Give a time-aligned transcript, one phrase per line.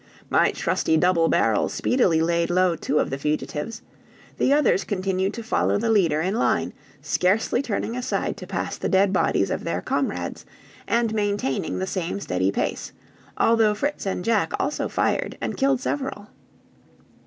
[0.31, 3.83] My trusty double barrel speedily laid low two of the fugitives;
[4.39, 8.89] the others continued to follow the leader in line, scarcely turning aside to pass the
[8.89, 10.43] dead bodies of their comrades,
[10.87, 12.93] and maintaining the same steady pace,
[13.37, 16.29] although Fritz and Jack also fired and killed several.